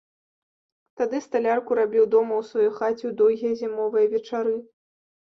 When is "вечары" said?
4.15-4.55